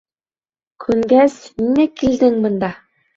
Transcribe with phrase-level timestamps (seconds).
[0.85, 2.71] Күнгәс ниңә килдең бында?